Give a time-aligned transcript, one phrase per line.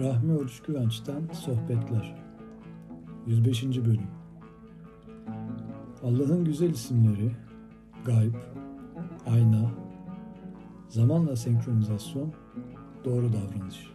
[0.00, 2.16] Rahmi Oruç Güvenç'ten Sohbetler
[3.26, 3.64] 105.
[3.64, 4.06] Bölüm
[6.02, 7.30] Allah'ın güzel isimleri
[8.04, 8.34] Gayb,
[9.26, 9.70] Ayna,
[10.88, 12.32] Zamanla senkronizasyon,
[13.04, 13.86] Doğru davranış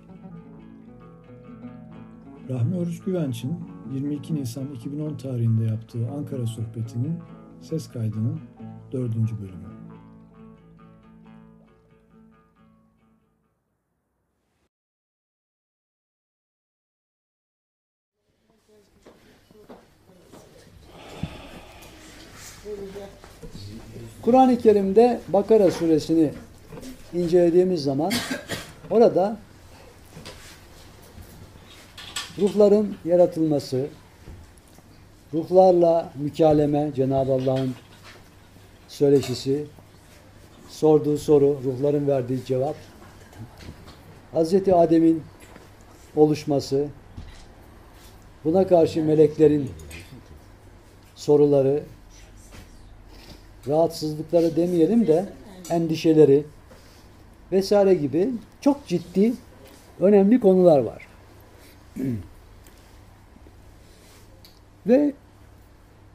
[2.50, 3.56] Rahmi Oruç Güvenç'in
[3.94, 7.18] 22 Nisan 2010 tarihinde yaptığı Ankara sohbetinin
[7.62, 8.40] ses kaydının
[8.92, 9.75] dördüncü bölümü.
[24.22, 26.32] Kur'an-ı Kerim'de Bakara suresini
[27.14, 28.12] incelediğimiz zaman
[28.90, 29.38] orada
[32.38, 33.88] ruhların yaratılması,
[35.34, 37.76] ruhlarla mükaleme, Cenab-ı Allah'ın
[38.88, 39.66] söyleşisi,
[40.70, 42.76] sorduğu soru, ruhların verdiği cevap,
[44.34, 44.54] Hz.
[44.54, 45.24] Adem'in
[46.16, 46.88] oluşması,
[48.46, 49.72] buna karşı meleklerin
[51.16, 51.84] soruları,
[53.68, 55.26] rahatsızlıkları demeyelim de
[55.70, 56.44] endişeleri
[57.52, 58.30] vesaire gibi
[58.62, 59.34] çok ciddi
[60.00, 61.08] önemli konular var.
[64.88, 65.14] Ve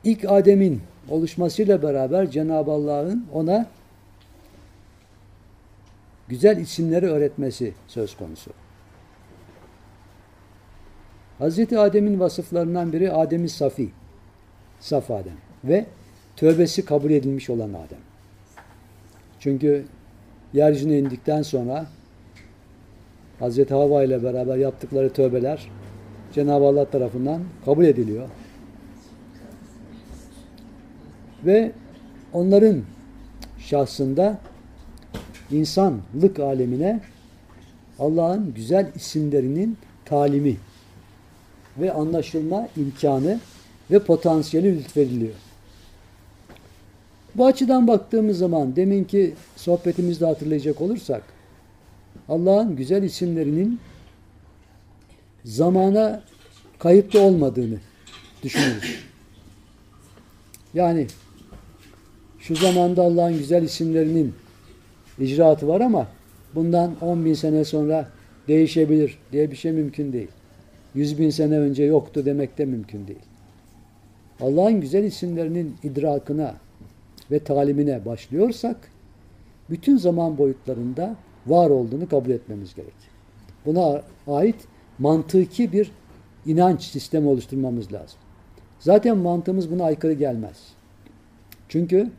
[0.05, 3.67] ilk Adem'in oluşmasıyla beraber Cenab-ı Allah'ın ona
[6.29, 8.51] güzel isimleri öğretmesi söz konusu.
[11.39, 13.91] Hazreti Adem'in vasıflarından biri Adem'i Safi,
[14.81, 15.87] Saf Adem ve
[16.41, 17.99] tövbesi kabul edilmiş olan Adem.
[19.41, 19.85] Çünkü
[20.53, 21.87] yeryüzüne indikten sonra
[23.39, 25.71] Hazreti Hava ile beraber yaptıkları tövbeler
[26.35, 28.29] Cenab-ı Allah tarafından kabul ediliyor.
[31.47, 31.73] Ve
[32.33, 32.83] onların
[33.59, 34.39] şahsında
[35.51, 37.01] insanlık alemine
[37.99, 40.57] Allah'ın güzel isimlerinin talimi
[41.79, 43.41] ve anlaşılma imkanı
[43.91, 45.50] ve potansiyeli lütfediliyor.
[47.35, 51.23] Bu açıdan baktığımız zaman deminki sohbetimizde hatırlayacak olursak
[52.29, 53.81] Allah'ın güzel isimlerinin
[55.45, 56.23] zamana
[56.79, 57.79] kayıtlı olmadığını
[58.43, 59.05] düşünürüz.
[60.75, 61.07] Yani
[62.39, 64.35] şu zamanda Allah'ın güzel isimlerinin
[65.19, 66.09] icraatı var ama
[66.55, 68.09] bundan 10 bin sene sonra
[68.49, 70.29] değişebilir diye bir şey mümkün değil.
[70.95, 73.21] 100 bin sene önce yoktu demek de mümkün değil.
[74.41, 76.55] Allah'ın güzel isimlerinin idrakına
[77.31, 78.77] ve talimine başlıyorsak
[79.71, 82.95] bütün zaman boyutlarında var olduğunu kabul etmemiz gerek.
[83.67, 84.57] Buna ait
[84.99, 85.93] mantıki bir
[86.47, 88.19] inanç sistemi oluşturmamız lazım.
[88.79, 90.73] Zaten mantığımız buna aykırı gelmez.
[91.69, 92.11] Çünkü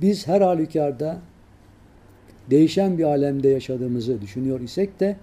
[0.00, 1.18] biz her halükarda
[2.50, 5.16] değişen bir alemde yaşadığımızı düşünüyor isek de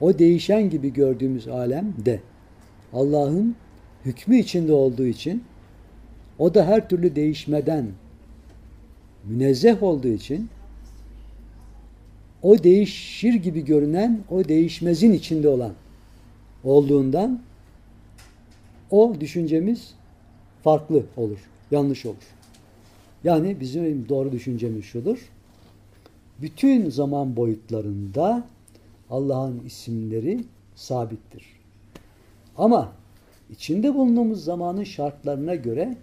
[0.00, 2.20] o değişen gibi gördüğümüz alem de
[2.92, 3.56] Allah'ın
[4.04, 5.44] hükmü içinde olduğu için
[6.38, 7.86] o da her türlü değişmeden
[9.24, 10.48] münezzeh olduğu için
[12.42, 15.72] o değişir gibi görünen o değişmezin içinde olan
[16.64, 17.42] olduğundan
[18.90, 19.94] o düşüncemiz
[20.64, 21.38] farklı olur,
[21.70, 22.16] yanlış olur.
[23.24, 25.30] Yani bizim doğru düşüncemiz şudur.
[26.40, 28.46] Bütün zaman boyutlarında
[29.10, 31.44] Allah'ın isimleri sabittir.
[32.56, 32.92] Ama
[33.50, 35.96] içinde bulunduğumuz zamanın şartlarına göre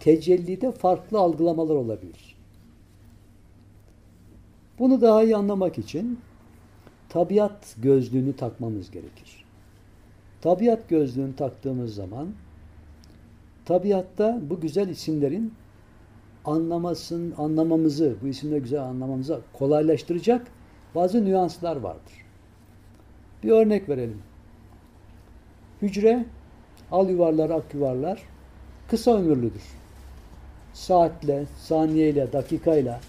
[0.00, 2.36] tecellide farklı algılamalar olabilir.
[4.78, 6.20] Bunu daha iyi anlamak için
[7.08, 9.44] tabiat gözlüğünü takmamız gerekir.
[10.40, 12.28] Tabiat gözlüğünü taktığımız zaman
[13.64, 15.54] tabiatta bu güzel isimlerin
[16.44, 20.46] anlamasın, anlamamızı, bu isimleri güzel anlamamızı kolaylaştıracak
[20.94, 22.12] bazı nüanslar vardır.
[23.42, 24.22] Bir örnek verelim.
[25.82, 26.26] Hücre,
[26.90, 28.22] al yuvarlar, ak yuvarlar
[28.88, 29.62] kısa ömürlüdür.
[30.76, 33.00] Saatle, saniyeyle, dakikayla,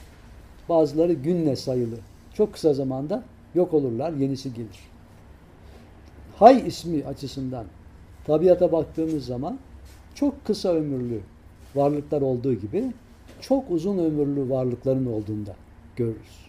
[0.69, 1.95] bazıları günle sayılı.
[2.33, 3.23] Çok kısa zamanda
[3.55, 4.79] yok olurlar, yenisi gelir.
[6.35, 7.65] Hay ismi açısından
[8.25, 9.59] tabiata baktığımız zaman
[10.15, 11.19] çok kısa ömürlü
[11.75, 12.93] varlıklar olduğu gibi
[13.41, 15.55] çok uzun ömürlü varlıkların olduğunda
[15.95, 16.47] görürüz.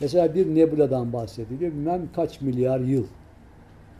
[0.00, 1.72] Mesela bir nebuladan bahsediliyor.
[1.72, 3.06] Bilmem kaç milyar yıl.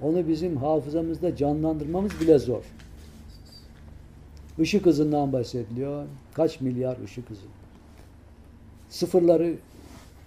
[0.02, 2.62] Onu bizim hafızamızda canlandırmamız bile zor.
[4.58, 6.06] Işık hızından bahsediliyor.
[6.34, 7.46] Kaç milyar ışık hızı.
[8.88, 9.54] Sıfırları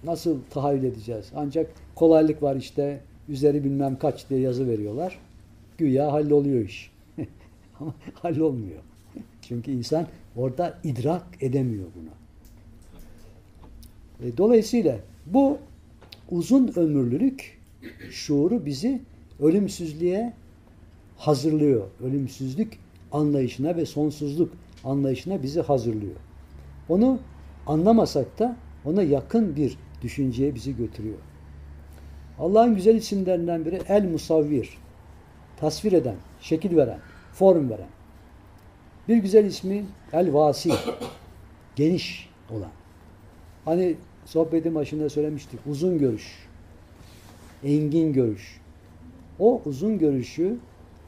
[0.04, 1.32] nasıl tahayyül edeceğiz?
[1.36, 5.18] Ancak kolaylık var işte üzeri bilmem kaç diye yazı veriyorlar.
[5.78, 6.92] Güya halloluyor iş.
[7.80, 8.80] Ama hallolmuyor.
[9.42, 10.06] Çünkü insan
[10.36, 12.10] orada idrak edemiyor bunu.
[14.28, 15.58] E, dolayısıyla bu
[16.30, 17.58] uzun ömürlülük
[18.10, 19.00] şuuru bizi
[19.40, 20.32] ölümsüzlüğe
[21.16, 21.86] hazırlıyor.
[22.04, 22.78] Ölümsüzlük
[23.12, 24.52] anlayışına ve sonsuzluk
[24.84, 26.16] anlayışına bizi hazırlıyor.
[26.88, 27.18] Onu
[27.66, 31.18] anlamasak da ona yakın bir düşünceye bizi götürüyor.
[32.38, 34.78] Allah'ın güzel isimlerinden biri El Musavvir.
[35.56, 36.98] Tasvir eden, şekil veren,
[37.32, 37.88] form veren.
[39.08, 40.72] Bir güzel ismi El Vasi.
[41.76, 42.70] Geniş olan.
[43.64, 45.60] Hani sohbetin başında söylemiştik.
[45.66, 46.48] Uzun görüş.
[47.64, 48.60] Engin görüş.
[49.38, 50.56] O uzun görüşü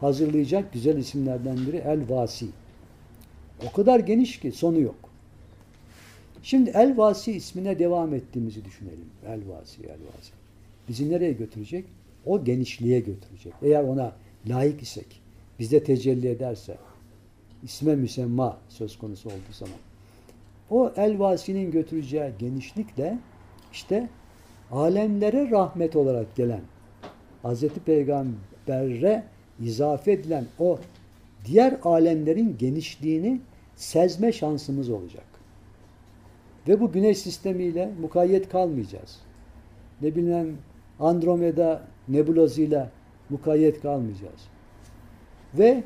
[0.02, 2.46] hazırlayacak güzel isimlerden biri El Vasi.
[3.68, 4.94] O kadar geniş ki sonu yok.
[6.42, 9.10] Şimdi El Vasi ismine devam ettiğimizi düşünelim.
[9.26, 10.32] El Vasi, El Vasi.
[10.88, 11.84] Bizi nereye götürecek?
[12.26, 13.52] O genişliğe götürecek.
[13.62, 14.12] Eğer ona
[14.46, 15.22] layık isek,
[15.58, 16.76] bizde tecelli ederse,
[17.62, 19.76] isme müsemma söz konusu olduğu zaman.
[20.70, 23.18] O El Vasi'nin götüreceği genişlikle
[23.72, 24.08] işte
[24.70, 26.60] alemlere rahmet olarak gelen
[27.44, 27.64] Hz.
[27.68, 29.24] Peygamber'e
[29.60, 30.78] izafe edilen o
[31.44, 33.40] diğer alemlerin genişliğini
[33.76, 35.24] sezme şansımız olacak.
[36.68, 39.18] Ve bu güneş sistemiyle mukayyet kalmayacağız.
[40.02, 40.58] Ne bileyim
[41.00, 42.90] Andromeda nebulozuyla
[43.30, 44.40] mukayyet kalmayacağız.
[45.54, 45.82] Ve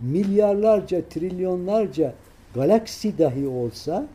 [0.00, 2.14] milyarlarca, trilyonlarca
[2.54, 4.06] galaksi dahi olsa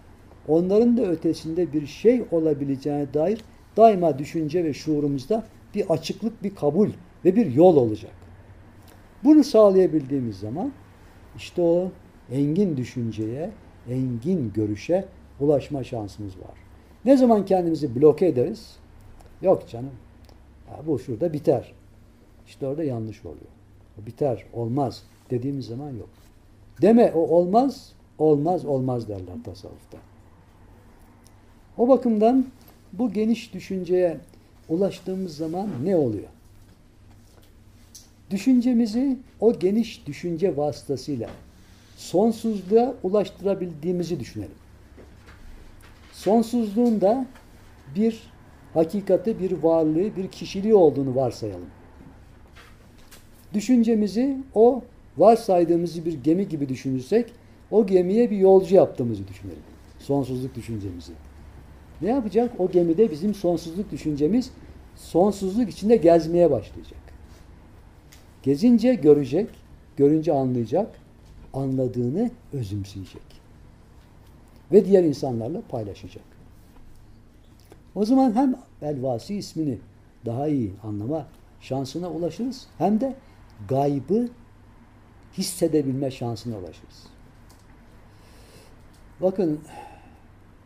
[0.48, 3.42] onların da ötesinde bir şey olabileceğine dair
[3.78, 5.44] daima düşünce ve şuurumuzda
[5.76, 6.90] bir açıklık, bir kabul
[7.26, 8.12] ve bir yol olacak.
[9.24, 10.72] Bunu sağlayabildiğimiz zaman
[11.38, 11.92] işte o
[12.32, 13.50] engin düşünceye,
[13.90, 15.06] engin görüşe
[15.40, 16.58] ulaşma şansımız var.
[17.06, 18.76] Ne zaman kendimizi bloke ederiz?
[19.42, 19.92] Yok canım.
[20.72, 21.74] Ya bu şurada biter.
[22.48, 23.52] İşte orada yanlış oluyor.
[24.02, 26.10] O biter, olmaz dediğimiz zaman yok.
[26.82, 29.98] Deme o olmaz, olmaz, olmaz derler tasavvufta.
[31.78, 32.46] O bakımdan
[32.94, 34.18] bu geniş düşünceye
[34.70, 36.30] ulaştığımız zaman ne oluyor?
[38.34, 41.30] Düşüncemizi o geniş düşünce vasıtasıyla
[41.98, 44.56] sonsuzluğa ulaştırabildiğimizi düşünelim.
[46.12, 47.26] Sonsuzluğun da
[47.96, 48.24] bir
[48.74, 51.70] hakikati, bir varlığı, bir kişiliği olduğunu varsayalım.
[53.54, 54.82] Düşüncemizi o
[55.18, 57.34] varsaydığımızı bir gemi gibi düşünürsek
[57.72, 59.64] o gemiye bir yolcu yaptığımızı düşünelim.
[60.00, 61.14] Sonsuzluk düşüncemizi.
[62.02, 62.52] Ne yapacak?
[62.60, 64.52] O gemide bizim sonsuzluk düşüncemiz
[64.96, 67.03] sonsuzluk içinde gezmeye başlayacak.
[68.44, 69.50] Gezince görecek,
[69.98, 71.00] görünce anlayacak,
[71.54, 73.22] anladığını özümseyecek.
[74.72, 76.24] Ve diğer insanlarla paylaşacak.
[77.96, 79.80] O zaman hem Elvasi ismini
[80.26, 81.28] daha iyi anlama
[81.62, 83.16] şansına ulaşırız hem de
[83.70, 84.30] gaybı
[85.38, 87.04] hissedebilme şansına ulaşırız.
[89.22, 89.60] Bakın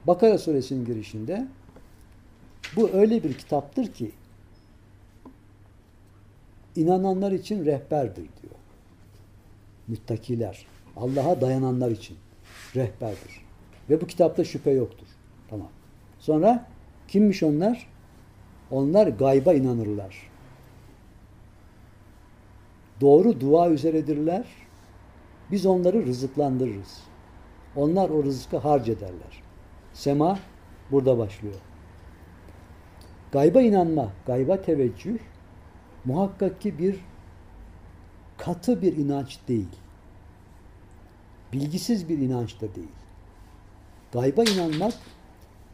[0.07, 1.47] Bakara suresinin girişinde
[2.75, 4.12] bu öyle bir kitaptır ki
[6.77, 8.56] inananlar için rehberdir diyor.
[9.88, 10.65] Müttakiler,
[10.95, 12.18] Allah'a dayananlar için
[12.75, 13.45] rehberdir.
[13.89, 15.07] Ve bu kitapta şüphe yoktur.
[15.50, 15.69] Tamam.
[16.19, 16.65] Sonra
[17.07, 17.88] kimmiş onlar?
[18.71, 20.29] Onlar gayba inanırlar.
[23.01, 24.45] Doğru dua üzeredirler.
[25.51, 27.00] Biz onları rızıklandırırız.
[27.75, 29.44] Onlar o rızkı harc ederler.
[29.93, 30.39] Sema
[30.91, 31.55] burada başlıyor.
[33.31, 35.17] Gayba inanma, gayba teveccüh
[36.06, 36.96] muhakkak ki bir
[38.38, 39.68] katı bir inanç değil.
[41.54, 42.88] Bilgisiz bir inanç da değil.
[44.13, 44.94] Gayba inanmak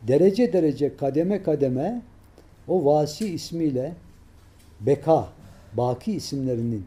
[0.08, 2.02] derece derece kademe kademe
[2.68, 3.94] o vasi ismiyle
[4.82, 5.30] beka,
[5.74, 6.86] baki isimlerinin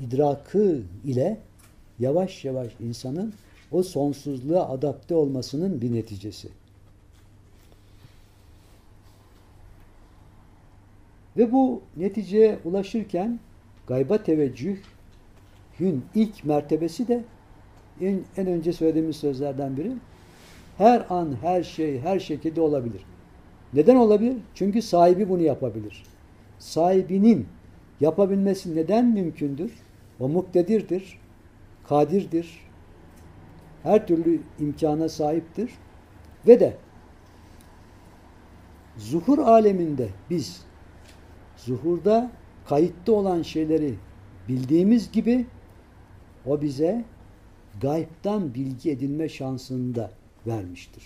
[0.00, 1.40] idrakı ile
[1.98, 3.34] yavaş yavaş insanın
[3.72, 6.48] o sonsuzluğa adapte olmasının bir neticesi.
[11.38, 13.38] Ve bu neticeye ulaşırken
[13.86, 17.24] gayba teveccühün ilk mertebesi de
[18.00, 19.92] en, en önce söylediğimiz sözlerden biri
[20.78, 23.02] her an, her şey, her şekilde olabilir.
[23.74, 24.36] Neden olabilir?
[24.54, 26.02] Çünkü sahibi bunu yapabilir.
[26.58, 27.46] Sahibinin
[28.00, 29.72] yapabilmesi neden mümkündür?
[30.20, 31.18] O muktedirdir,
[31.88, 32.60] kadirdir,
[33.82, 35.70] her türlü imkana sahiptir
[36.46, 36.76] ve de
[38.96, 40.68] zuhur aleminde biz
[41.68, 42.30] zuhurda
[42.66, 43.94] kayıtta olan şeyleri
[44.48, 45.46] bildiğimiz gibi
[46.46, 47.04] o bize
[47.80, 50.10] gaybtan bilgi edinme şansını da
[50.46, 51.04] vermiştir.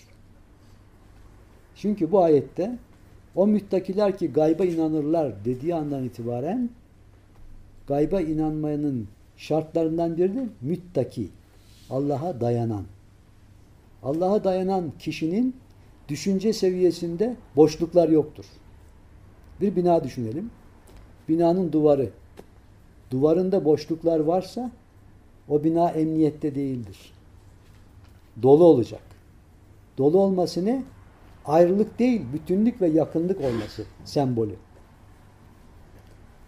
[1.75, 2.77] Çünkü bu ayette
[3.35, 6.69] o müttakiler ki gayba inanırlar dediği andan itibaren
[7.87, 11.29] gayba inanmayanın şartlarından biri müttaki.
[11.89, 12.83] Allah'a dayanan.
[14.03, 15.55] Allah'a dayanan kişinin
[16.09, 18.45] düşünce seviyesinde boşluklar yoktur.
[19.61, 20.51] Bir bina düşünelim.
[21.29, 22.09] Binanın duvarı.
[23.11, 24.71] Duvarında boşluklar varsa
[25.49, 27.13] o bina emniyette değildir.
[28.41, 29.01] Dolu olacak.
[29.97, 30.83] Dolu olması ne?
[31.45, 34.55] Ayrılık değil, bütünlük ve yakınlık olması sembolü.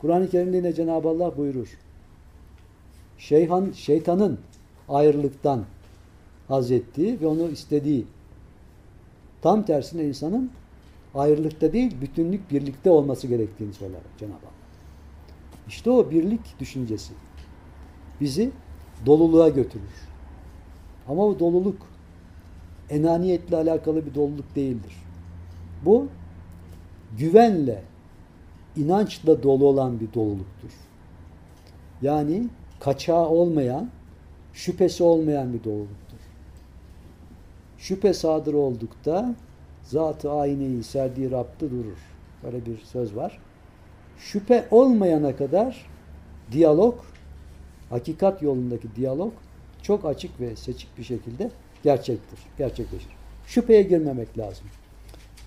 [0.01, 1.77] Kur'an-ı Kerim'de yine Cenab-ı Allah buyurur.
[3.17, 4.39] Şeyhan, şeytanın
[4.89, 5.65] ayrılıktan
[6.47, 8.05] haz ettiği ve onu istediği.
[9.41, 10.51] Tam tersine insanın
[11.15, 14.51] ayrılıkta değil, bütünlük, birlikte olması gerektiğini söyler Cenab-ı Allah.
[15.67, 17.13] İşte o birlik düşüncesi
[18.21, 18.51] bizi
[19.05, 20.07] doluluğa götürür.
[21.07, 21.87] Ama o doluluk
[22.89, 24.93] enaniyetle alakalı bir doluluk değildir.
[25.85, 26.07] Bu
[27.17, 27.83] güvenle,
[28.75, 30.71] inançla dolu olan bir doluluktur.
[32.01, 33.89] Yani kaçağı olmayan,
[34.53, 36.17] şüphesi olmayan bir doluluktur.
[37.77, 39.35] Şüphe sadır oldukta
[39.85, 41.97] zat-ı ayneyi serdiği raptı durur.
[42.43, 43.39] Böyle bir söz var.
[44.17, 45.85] Şüphe olmayana kadar
[46.51, 46.99] diyalog,
[47.89, 49.33] hakikat yolundaki diyalog
[49.81, 51.51] çok açık ve seçik bir şekilde
[51.83, 53.09] gerçektir, gerçekleşir.
[53.47, 54.65] Şüpheye girmemek lazım.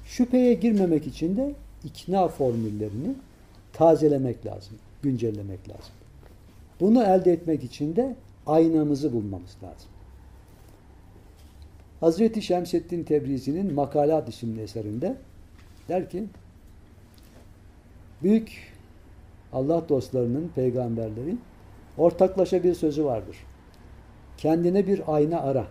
[0.05, 1.55] Şüpheye girmemek için de
[1.85, 3.15] ikna formüllerini
[3.73, 5.93] tazelemek lazım, güncellemek lazım.
[6.81, 8.17] Bunu elde etmek için de
[8.47, 9.89] aynamızı bulmamız lazım.
[12.01, 15.17] Hazreti Şemseddin Tebrizi'nin Makalat isimli eserinde
[15.89, 16.25] der ki
[18.23, 18.73] büyük
[19.53, 21.41] Allah dostlarının, peygamberlerin
[21.99, 23.37] ortaklaşa bir sözü vardır.
[24.37, 25.67] Kendine bir ayna ara.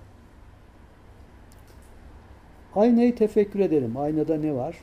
[2.75, 3.98] Aynayı tefekkür edelim.
[3.98, 4.77] Aynada ne var?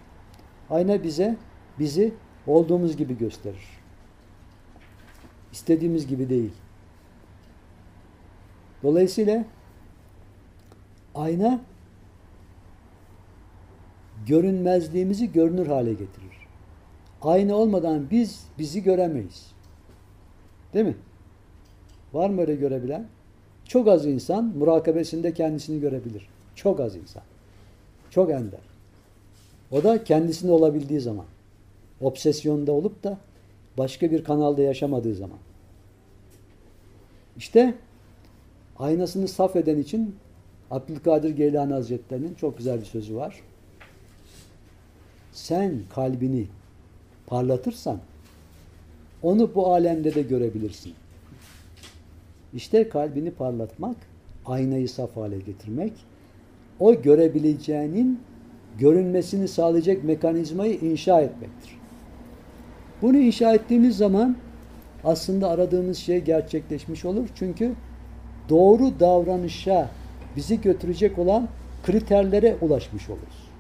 [0.70, 1.36] Ayna bize
[1.78, 2.14] bizi
[2.46, 3.68] olduğumuz gibi gösterir.
[5.52, 6.52] İstediğimiz gibi değil.
[8.82, 9.44] Dolayısıyla
[11.14, 11.60] ayna
[14.26, 16.46] görünmezliğimizi görünür hale getirir.
[17.22, 19.52] Ayna olmadan biz bizi göremeyiz.
[20.74, 20.96] Değil mi?
[22.12, 23.06] Var mı öyle görebilen?
[23.64, 26.28] Çok az insan murakabesinde kendisini görebilir.
[26.54, 27.22] Çok az insan.
[28.10, 28.60] Çok ender.
[29.70, 31.26] O da kendisinde olabildiği zaman.
[32.00, 33.18] Obsesyonda olup da
[33.78, 35.38] başka bir kanalda yaşamadığı zaman.
[37.36, 37.74] İşte
[38.78, 40.16] aynasını saf eden için
[40.70, 43.40] Abdülkadir Geylani Hazretleri'nin çok güzel bir sözü var.
[45.32, 46.46] Sen kalbini
[47.26, 47.98] parlatırsan
[49.22, 50.92] onu bu alemde de görebilirsin.
[52.54, 53.96] İşte kalbini parlatmak,
[54.46, 55.92] aynayı saf hale getirmek,
[56.80, 58.20] o görebileceğinin
[58.78, 61.78] görünmesini sağlayacak mekanizmayı inşa etmektir.
[63.02, 64.36] Bunu inşa ettiğimiz zaman
[65.04, 67.28] aslında aradığımız şey gerçekleşmiş olur.
[67.34, 67.72] Çünkü
[68.48, 69.90] doğru davranışa
[70.36, 71.48] bizi götürecek olan
[71.86, 73.50] kriterlere ulaşmış oluruz.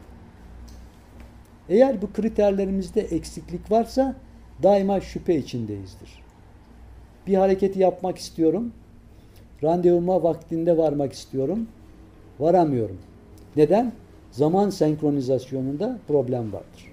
[1.68, 4.14] Eğer bu kriterlerimizde eksiklik varsa
[4.62, 6.22] daima şüphe içindeyizdir.
[7.26, 8.72] Bir hareketi yapmak istiyorum.
[9.62, 11.68] Randevuma vaktinde varmak istiyorum.
[12.40, 12.98] Varamıyorum.
[13.56, 13.92] Neden?
[14.30, 16.92] Zaman senkronizasyonunda problem vardır.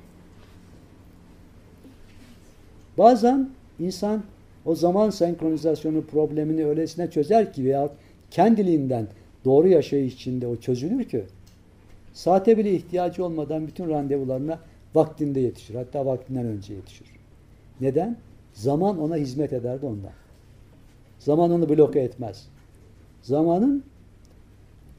[2.97, 4.23] Bazen insan
[4.65, 7.89] o zaman senkronizasyonu problemini öylesine çözer ki veya
[8.31, 9.07] kendiliğinden
[9.45, 11.23] doğru yaşayış içinde o çözülür ki
[12.13, 14.59] saate bile ihtiyacı olmadan bütün randevularına
[14.95, 15.75] vaktinde yetişir.
[15.75, 17.07] Hatta vaktinden önce yetişir.
[17.81, 18.17] Neden?
[18.53, 20.11] Zaman ona hizmet ederdi ondan.
[21.19, 22.47] Zaman onu bloke etmez.
[23.21, 23.83] Zamanın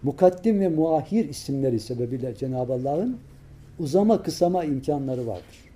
[0.02, 3.18] mukaddim ve muahir isimleri sebebiyle Cenab-ı Allah'ın
[3.78, 5.72] uzama kısama imkanları vardır.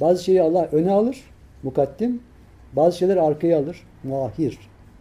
[0.00, 1.24] Bazı şeyi Allah öne alır,
[1.62, 2.20] mukaddim,
[2.72, 4.58] bazı şeyler arkaya alır, muahir,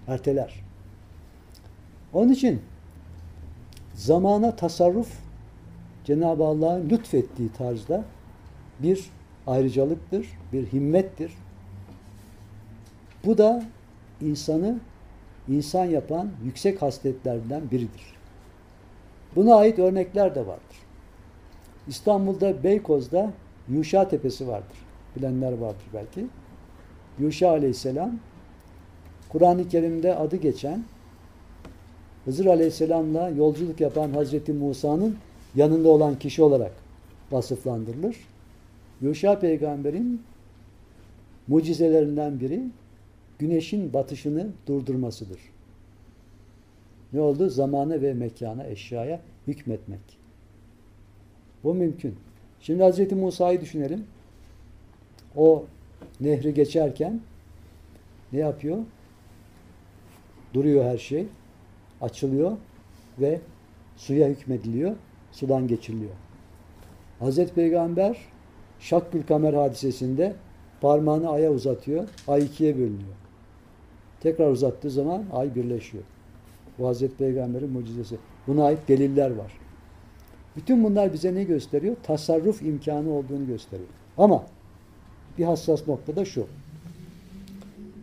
[0.07, 0.63] erteler.
[2.13, 2.61] Onun için
[3.93, 5.09] zamana tasarruf
[6.03, 8.03] Cenab-ı Allah'ın lütfettiği tarzda
[8.79, 9.09] bir
[9.47, 11.33] ayrıcalıktır, bir himmettir.
[13.25, 13.63] Bu da
[14.21, 14.79] insanı
[15.47, 18.15] insan yapan yüksek hasletlerden biridir.
[19.35, 20.77] Buna ait örnekler de vardır.
[21.87, 23.31] İstanbul'da Beykoz'da
[23.69, 24.77] Yuşa Tepesi vardır.
[25.15, 26.27] Bilenler vardır belki.
[27.19, 28.19] Yuşa Aleyhisselam
[29.29, 30.83] Kur'an-ı Kerim'de adı geçen
[32.25, 35.17] Hızır Aleyhisselam'la yolculuk yapan Hazreti Musa'nın
[35.55, 36.71] yanında olan kişi olarak
[37.31, 38.17] vasıflandırılır.
[39.01, 40.21] Yuşa peygamberin
[41.47, 42.63] mucizelerinden biri
[43.39, 45.39] güneşin batışını durdurmasıdır.
[47.13, 47.49] Ne oldu?
[47.49, 49.99] Zamana ve mekana, eşyaya hükmetmek.
[51.63, 52.15] Bu mümkün.
[52.61, 53.11] Şimdi Hz.
[53.11, 54.05] Musa'yı düşünelim.
[55.35, 55.65] O
[56.21, 57.21] nehri geçerken
[58.33, 58.77] ne yapıyor?
[60.53, 61.27] Duruyor her şey.
[62.03, 62.51] Açılıyor
[63.19, 63.41] ve
[63.97, 64.95] suya hükmediliyor.
[65.31, 66.11] Sudan geçiriliyor.
[67.19, 68.17] Hazreti Peygamber
[68.83, 70.33] Şakkül Kamer hadisesinde
[70.81, 72.09] parmağını aya uzatıyor.
[72.27, 73.15] Ay ikiye bölünüyor.
[74.19, 76.03] Tekrar uzattığı zaman ay birleşiyor.
[76.79, 78.17] Bu Hazreti Peygamber'in mucizesi.
[78.47, 79.51] Buna ait deliller var.
[80.55, 81.95] Bütün bunlar bize ne gösteriyor?
[82.03, 83.89] Tasarruf imkanı olduğunu gösteriyor.
[84.17, 84.43] Ama
[85.37, 86.47] bir hassas noktada şu.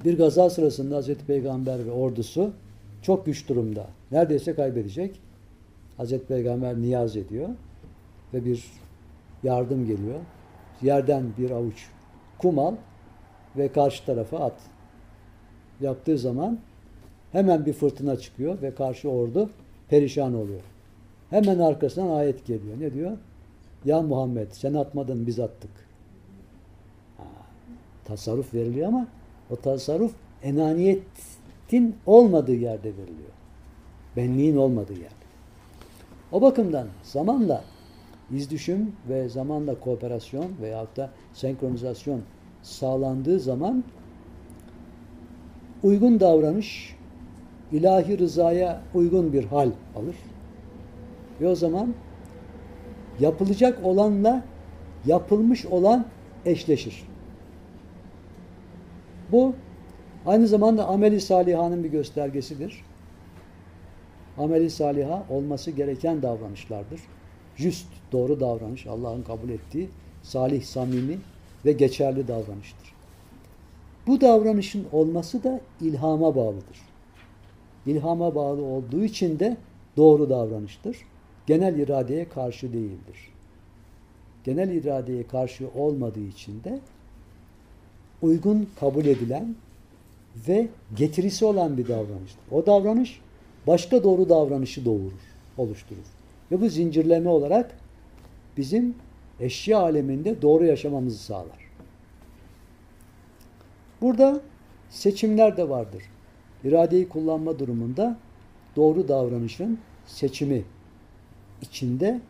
[0.04, 2.52] Bir gaza sırasında Hazreti Peygamber ve ordusu
[3.02, 3.86] çok güç durumda.
[4.12, 5.20] Neredeyse kaybedecek.
[5.96, 7.48] Hazreti Peygamber niyaz ediyor
[8.34, 8.64] ve bir
[9.42, 10.20] yardım geliyor.
[10.82, 11.88] Yerden bir avuç
[12.38, 12.74] kum al
[13.56, 14.56] ve karşı tarafa at.
[15.80, 16.58] Yaptığı zaman
[17.32, 19.50] hemen bir fırtına çıkıyor ve karşı ordu
[19.88, 20.60] perişan oluyor.
[21.30, 22.80] Hemen arkasından ayet geliyor.
[22.80, 23.18] Ne diyor?
[23.84, 25.70] Ya Muhammed sen atmadın biz attık.
[27.16, 27.24] Ha,
[28.04, 29.06] tasarruf veriliyor ama
[29.50, 30.12] o tasarruf
[31.72, 33.30] enaniyetin olmadığı yerde veriliyor.
[34.16, 35.14] Benliğin olmadığı yerde.
[36.32, 37.64] O bakımdan zamanla
[38.30, 42.20] izdüşüm ve zamanla kooperasyon veyahut da senkronizasyon
[42.62, 43.84] sağlandığı zaman
[45.82, 46.96] uygun davranış
[47.72, 50.16] ilahi rızaya uygun bir hal alır.
[51.40, 51.94] Ve o zaman
[53.20, 54.42] yapılacak olanla
[55.06, 56.06] yapılmış olan
[56.44, 57.02] eşleşir.
[59.32, 59.54] Bu
[60.26, 62.84] aynı zamanda ameli salihanın bir göstergesidir.
[64.38, 67.00] Ameli saliha olması gereken davranışlardır.
[67.56, 69.88] Just, doğru davranış, Allah'ın kabul ettiği
[70.22, 71.18] salih, samimi
[71.64, 72.94] ve geçerli davranıştır.
[74.06, 76.80] Bu davranışın olması da ilhama bağlıdır.
[77.86, 79.56] İlhama bağlı olduğu için de
[79.96, 80.96] doğru davranıştır.
[81.46, 83.32] Genel iradeye karşı değildir.
[84.44, 86.78] Genel iradeye karşı olmadığı için de
[88.22, 89.54] uygun kabul edilen
[90.48, 92.52] ve getirisi olan bir davranıştır.
[92.52, 93.20] O davranış
[93.66, 95.12] başka doğru davranışı doğurur,
[95.58, 96.06] oluşturur.
[96.52, 97.78] Ve bu zincirleme olarak
[98.56, 98.94] bizim
[99.40, 101.70] eşya aleminde doğru yaşamamızı sağlar.
[104.00, 104.40] Burada
[104.90, 106.02] seçimler de vardır.
[106.64, 108.18] İradeyi kullanma durumunda
[108.76, 110.62] doğru davranışın seçimi
[111.62, 112.20] içinde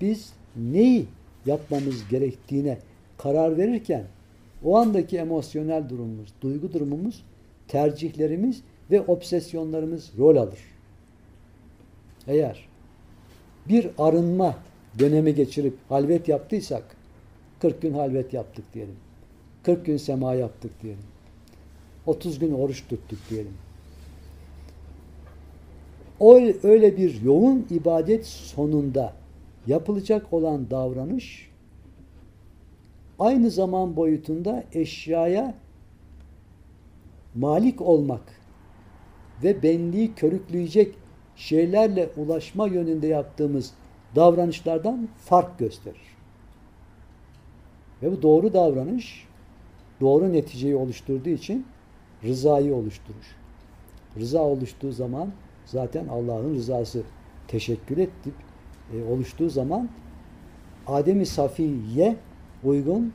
[0.00, 1.06] biz neyi
[1.46, 2.78] yapmamız gerektiğine
[3.18, 4.04] karar verirken
[4.64, 7.24] o andaki emosyonel durumumuz, duygu durumumuz,
[7.68, 10.58] tercihlerimiz ve obsesyonlarımız rol alır.
[12.26, 12.68] Eğer
[13.68, 14.54] bir arınma
[14.98, 16.96] dönemi geçirip halvet yaptıysak
[17.60, 18.96] 40 gün halvet yaptık diyelim.
[19.62, 21.04] 40 gün sema yaptık diyelim.
[22.06, 23.54] 30 gün oruç tuttuk diyelim.
[26.20, 29.12] O öyle bir yoğun ibadet sonunda
[29.66, 31.50] yapılacak olan davranış
[33.18, 35.54] aynı zaman boyutunda eşyaya
[37.34, 38.40] malik olmak
[39.42, 40.94] ve benliği körükleyecek
[41.36, 43.72] şeylerle ulaşma yönünde yaptığımız
[44.16, 46.16] davranışlardan fark gösterir.
[48.02, 49.26] Ve bu doğru davranış
[50.00, 51.66] doğru neticeyi oluşturduğu için
[52.24, 53.36] rızayı oluşturur.
[54.16, 55.32] Rıza oluştuğu zaman
[55.66, 57.02] zaten Allah'ın rızası
[57.48, 58.34] teşekkür ettik
[58.94, 59.88] e, oluştuğu zaman
[60.86, 62.16] Adem-i Safiye
[62.64, 63.12] uygun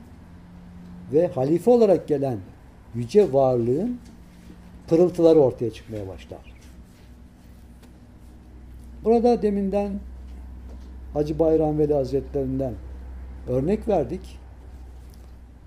[1.12, 2.38] ve halife olarak gelen
[2.94, 3.98] yüce varlığın
[4.88, 6.54] pırıltıları ortaya çıkmaya başlar.
[9.04, 9.92] Burada deminden
[11.14, 12.74] Hacı Bayram Veli Hazretlerinden
[13.48, 14.38] örnek verdik.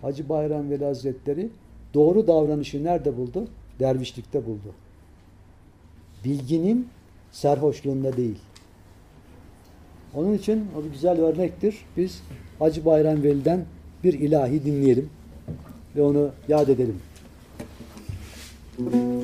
[0.01, 1.49] Hacı Bayram Veli Hazretleri
[1.93, 3.47] doğru davranışı nerede buldu?
[3.79, 4.73] Dervişlikte buldu.
[6.25, 6.87] Bilginin
[7.31, 8.37] serhoşluğunda değil.
[10.17, 11.75] Onun için o bir güzel örnektir.
[11.97, 12.21] Biz
[12.59, 13.65] Hacı Bayram Veli'den
[14.03, 15.09] bir ilahi dinleyelim
[15.95, 16.95] ve onu yad edelim.
[18.77, 19.16] Müzik